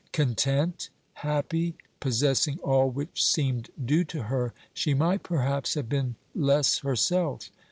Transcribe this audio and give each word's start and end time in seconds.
Content, 0.13 0.89
happy, 1.13 1.75
possessing 1.99 2.57
all 2.63 2.89
which 2.89 3.23
seemed 3.23 3.69
due 3.85 4.03
to 4.05 4.23
her, 4.23 4.51
she 4.73 4.95
might 4.95 5.21
perhaps 5.21 5.75
have 5.75 5.87
been 5.89 6.15
less 6.33 6.79
herself. 6.79 7.51